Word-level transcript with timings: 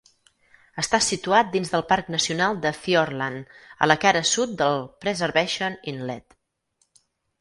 Està 0.83 0.99
situat 1.07 1.49
dins 1.55 1.73
del 1.73 1.83
Parc 1.91 2.09
Nacional 2.15 2.57
de 2.63 2.71
Fiordland, 2.85 3.53
a 3.87 3.91
la 3.93 3.99
cara 4.07 4.25
sud 4.33 4.57
del 4.63 4.81
Preservation 5.07 5.77
Inlet. 5.93 6.39